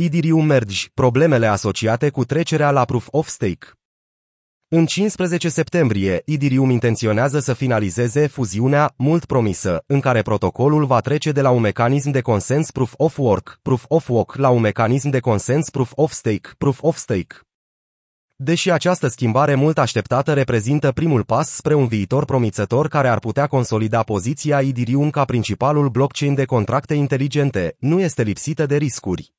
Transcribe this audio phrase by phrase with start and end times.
[0.00, 3.66] Idirium Merge, problemele asociate cu trecerea la Proof of Stake.
[4.68, 11.32] În 15 septembrie, Idirium intenționează să finalizeze fuziunea mult promisă, în care protocolul va trece
[11.32, 15.08] de la un mecanism de consens Proof of Work, Proof of Work la un mecanism
[15.08, 17.36] de consens Proof of Stake, Proof of Stake.
[18.36, 23.46] Deși această schimbare mult așteptată reprezintă primul pas spre un viitor promițător care ar putea
[23.46, 29.36] consolida poziția Idirium ca principalul blockchain de contracte inteligente, nu este lipsită de riscuri.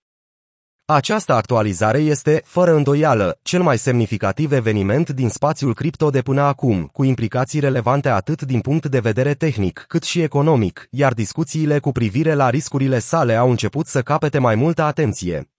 [0.92, 6.86] Această actualizare este, fără îndoială, cel mai semnificativ eveniment din spațiul cripto de până acum,
[6.86, 11.92] cu implicații relevante atât din punct de vedere tehnic, cât și economic, iar discuțiile cu
[11.92, 15.52] privire la riscurile sale au început să capete mai multă atenție.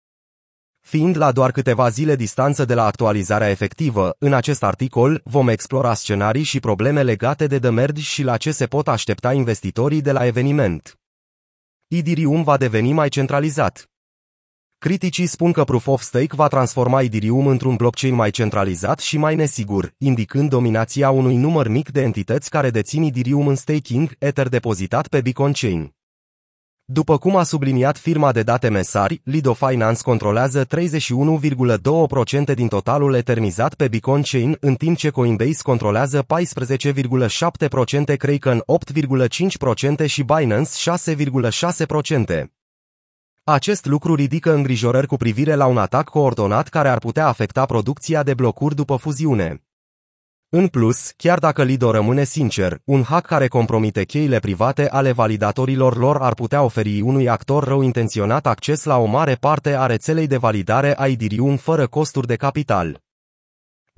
[0.80, 5.94] Fiind la doar câteva zile distanță de la actualizarea efectivă, în acest articol vom explora
[5.94, 10.12] scenarii și probleme legate de The Merge și la ce se pot aștepta investitorii de
[10.12, 10.98] la eveniment.
[11.86, 13.89] Idirium va deveni mai centralizat.
[14.82, 19.34] Criticii spun că Proof of Stake va transforma Ethereum într-un blockchain mai centralizat și mai
[19.34, 25.08] nesigur, indicând dominația unui număr mic de entități care dețin Ethereum în staking, Ether depozitat
[25.08, 25.94] pe Bitcoin Chain.
[26.84, 33.74] După cum a subliniat firma de date Mesari, Lido Finance controlează 31,2% din totalul eternizat
[33.74, 38.62] pe Bitcoin Chain, în timp ce Coinbase controlează 14,7%, Kraken
[40.02, 40.70] 8,5% și Binance
[41.14, 42.59] 6,6%.
[43.44, 48.22] Acest lucru ridică îngrijorări cu privire la un atac coordonat care ar putea afecta producția
[48.22, 49.62] de blocuri după fuziune.
[50.48, 55.96] În plus, chiar dacă Lido rămâne sincer, un hack care compromite cheile private ale validatorilor
[55.96, 60.26] lor ar putea oferi unui actor rău intenționat acces la o mare parte a rețelei
[60.26, 63.00] de validare a Ethereum fără costuri de capital.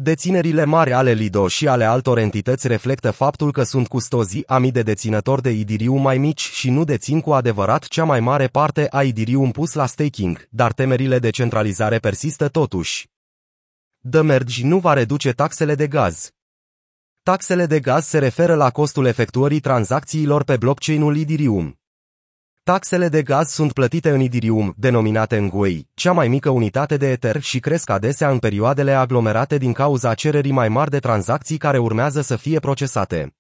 [0.03, 4.71] Deținerile mari ale Lido și ale altor entități reflectă faptul că sunt custozii a mii
[4.71, 8.87] de deținători de Ethereum mai mici și nu dețin cu adevărat cea mai mare parte
[8.91, 13.09] a Ethereum pus la staking, dar temerile de centralizare persistă totuși.
[14.11, 16.31] The Merge nu va reduce taxele de gaz.
[17.23, 21.82] Taxele de gaz se referă la costul efectuării tranzacțiilor pe blockchain-ul Ethereum.
[22.65, 27.11] Taxele de gaz sunt plătite în Ethereum, denominate în GUI, cea mai mică unitate de
[27.11, 31.79] Ether și cresc adesea în perioadele aglomerate din cauza cererii mai mari de tranzacții care
[31.79, 33.37] urmează să fie procesate.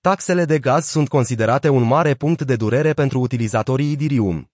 [0.00, 4.50] Taxele de gaz sunt considerate un mare punct de durere pentru utilizatorii Ethereum.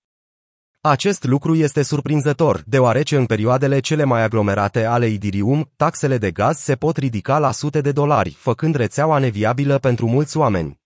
[0.80, 6.58] Acest lucru este surprinzător, deoarece în perioadele cele mai aglomerate ale Ethereum, taxele de gaz
[6.58, 10.82] se pot ridica la sute de dolari, făcând rețeaua neviabilă pentru mulți oameni.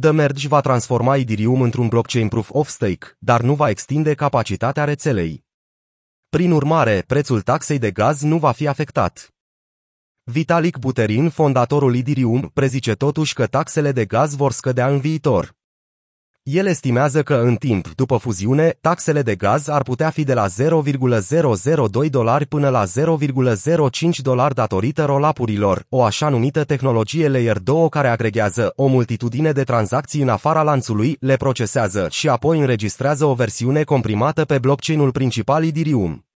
[0.00, 4.84] The Merge va transforma Ethereum într-un blockchain proof of stake, dar nu va extinde capacitatea
[4.84, 5.44] rețelei.
[6.28, 9.34] Prin urmare, prețul taxei de gaz nu va fi afectat.
[10.22, 15.54] Vitalik Buterin, fondatorul Ethereum, prezice totuși că taxele de gaz vor scădea în viitor.
[16.50, 20.46] El estimează că în timp, după fuziune, taxele de gaz ar putea fi de la
[20.46, 28.08] 0,002 dolari până la 0,05 dolari datorită rolapurilor, o așa numită tehnologie Layer 2 care
[28.08, 33.82] agregează o multitudine de tranzacții în afara lanțului, le procesează și apoi înregistrează o versiune
[33.82, 36.26] comprimată pe blockchain-ul principal Ethereum.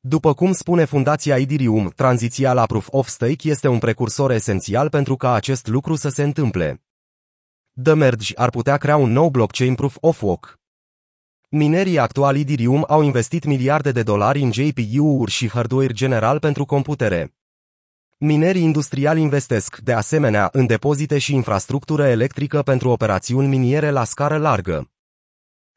[0.00, 5.16] După cum spune fundația Ethereum, tranziția la Proof of Stake este un precursor esențial pentru
[5.16, 6.83] ca acest lucru să se întâmple.
[7.82, 10.58] The Merge ar putea crea un nou blockchain proof of work.
[11.48, 17.34] Minerii actuali Ethereum au investit miliarde de dolari în GPU-uri și hardware general pentru computere.
[18.16, 24.36] Minerii industriali investesc, de asemenea, în depozite și infrastructură electrică pentru operațiuni miniere la scară
[24.36, 24.90] largă.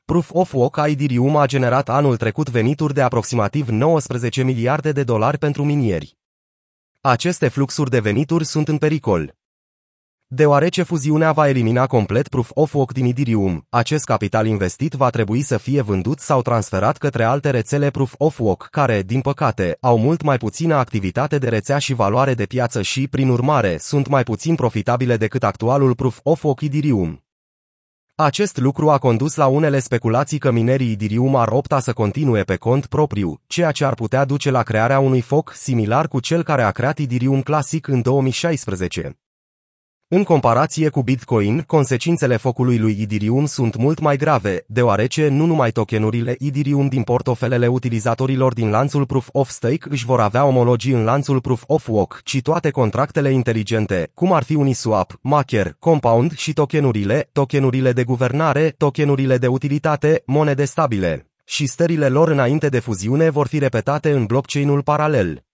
[0.05, 5.03] Proof of Work a Ethereum a generat anul trecut venituri de aproximativ 19 miliarde de
[5.03, 6.17] dolari pentru minieri.
[7.01, 9.36] Aceste fluxuri de venituri sunt în pericol.
[10.29, 15.41] Deoarece fuziunea va elimina complet Proof of Work din Ethereum, acest capital investit va trebui
[15.41, 19.97] să fie vândut sau transferat către alte rețele Proof of Work, care, din păcate, au
[19.97, 24.23] mult mai puțină activitate de rețea și valoare de piață și, prin urmare, sunt mai
[24.23, 27.23] puțin profitabile decât actualul Proof of Work Ethereum.
[28.15, 32.55] Acest lucru a condus la unele speculații că minerii Ethereum ar opta să continue pe
[32.55, 36.61] cont propriu, ceea ce ar putea duce la crearea unui foc similar cu cel care
[36.61, 39.17] a creat Ethereum Classic în 2016.
[40.09, 45.71] În comparație cu Bitcoin, consecințele focului lui Ethereum sunt mult mai grave, deoarece nu numai
[45.71, 51.03] tokenurile Ethereum din portofelele utilizatorilor din lanțul Proof of Stake își vor avea omologii în
[51.03, 56.53] lanțul Proof of Work, ci toate contractele inteligente, cum ar fi Uniswap, Maker, Compound și
[56.53, 63.29] tokenurile, tokenurile de guvernare, tokenurile de utilitate, monede stabile și stările lor înainte de fuziune
[63.29, 65.46] vor fi repetate în blockchain-ul paralel.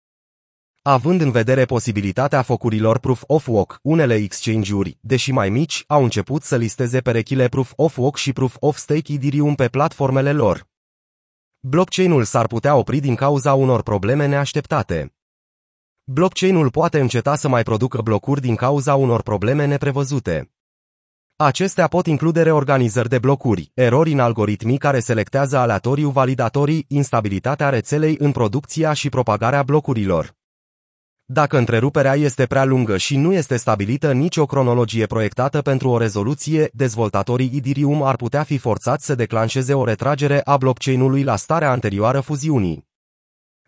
[0.86, 6.44] Având în vedere posibilitatea focurilor Proof of Work, unele exchange-uri, deși mai mici, au început
[6.44, 10.68] să listeze perechile Proof of Work și Proof of Stake Ethereum pe platformele lor.
[11.60, 15.16] Blockchain-ul s-ar putea opri din cauza unor probleme neașteptate.
[16.04, 20.52] Blockchain-ul poate înceta să mai producă blocuri din cauza unor probleme neprevăzute.
[21.36, 28.16] Acestea pot include reorganizări de blocuri, erori în algoritmii care selectează aleatoriu validatorii, instabilitatea rețelei
[28.20, 30.42] în producția și propagarea blocurilor.
[31.34, 36.70] Dacă întreruperea este prea lungă și nu este stabilită nicio cronologie proiectată pentru o rezoluție,
[36.74, 42.20] dezvoltatorii Ethereum ar putea fi forțați să declanșeze o retragere a blockchain-ului la starea anterioară
[42.20, 42.93] fuziunii.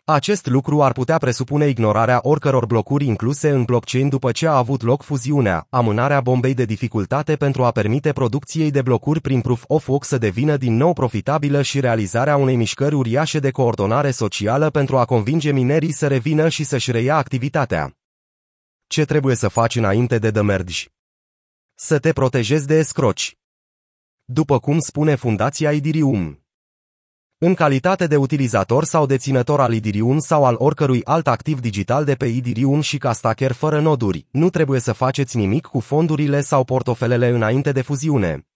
[0.08, 4.82] Acest lucru ar putea presupune ignorarea oricăror blocuri incluse în blockchain după ce a avut
[4.82, 9.88] loc fuziunea, amânarea bombei de dificultate pentru a permite producției de blocuri prin proof of
[9.88, 14.96] work să devină din nou profitabilă și realizarea unei mișcări uriașe de coordonare socială pentru
[14.98, 17.96] a convinge minerii să revină și să-și reia activitatea.
[18.86, 20.90] Ce trebuie să faci înainte de demergi?
[21.74, 23.36] Să te protejezi de escroci.
[24.24, 26.45] După cum spune Fundația Idirium.
[27.38, 32.14] În calitate de utilizator sau deținător al Idirium sau al oricărui alt activ digital de
[32.14, 36.64] pe Idirium și ca stacker fără noduri, nu trebuie să faceți nimic cu fondurile sau
[36.64, 38.46] portofelele înainte de fuziune.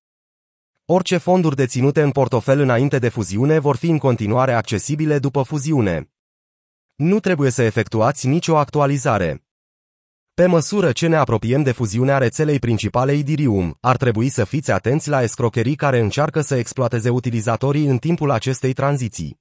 [0.85, 6.11] Orice fonduri deținute în portofel înainte de fuziune vor fi în continuare accesibile după fuziune.
[6.95, 9.45] Nu trebuie să efectuați nicio actualizare.
[10.41, 15.09] Pe măsură ce ne apropiem de fuziunea rețelei principale Idirium, ar trebui să fiți atenți
[15.09, 19.41] la escrocherii care încearcă să exploateze utilizatorii în timpul acestei tranziții.